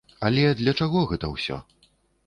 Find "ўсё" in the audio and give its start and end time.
1.37-1.63